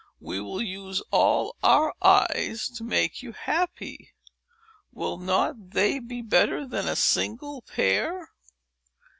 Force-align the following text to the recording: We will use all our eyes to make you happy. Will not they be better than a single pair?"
We 0.19 0.41
will 0.41 0.63
use 0.63 0.99
all 1.11 1.55
our 1.61 1.93
eyes 2.01 2.67
to 2.69 2.83
make 2.83 3.21
you 3.21 3.33
happy. 3.33 4.15
Will 4.91 5.19
not 5.19 5.69
they 5.75 5.99
be 5.99 6.23
better 6.23 6.65
than 6.65 6.87
a 6.87 6.95
single 6.95 7.61
pair?" 7.61 8.29